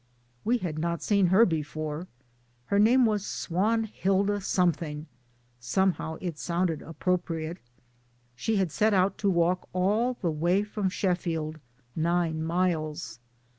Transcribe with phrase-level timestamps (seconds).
[0.43, 2.07] We had not seen her before;
[2.65, 5.05] her name was Swan hilda Something
[5.59, 7.59] (somehow it sounded appropriate);
[8.35, 11.59] she had set out to walk all the way from Sheffield
[11.95, 13.19] (nine miles).